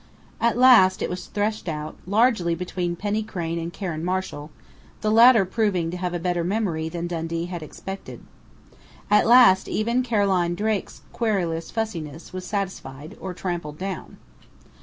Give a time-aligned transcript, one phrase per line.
[0.39, 4.49] At last it was threshed out, largely between Penny Crain and Karen Marshall,
[5.01, 8.21] the latter proving to have a better memory than Dundee had expected.
[9.11, 14.17] At last even Carolyn Drake's querulous fussiness was satisfied, or trampled down.